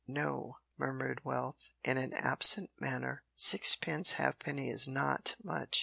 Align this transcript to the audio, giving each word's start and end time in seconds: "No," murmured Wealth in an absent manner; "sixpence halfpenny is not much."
"No," 0.07 0.55
murmured 0.79 1.23
Wealth 1.23 1.69
in 1.83 1.99
an 1.99 2.13
absent 2.13 2.71
manner; 2.79 3.21
"sixpence 3.35 4.13
halfpenny 4.13 4.67
is 4.67 4.87
not 4.87 5.35
much." 5.43 5.79